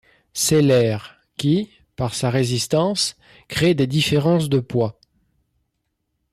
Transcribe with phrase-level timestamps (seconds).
[0.33, 3.15] C’est l’air qui, par sa résistance,
[3.47, 4.99] crée des différences de poids.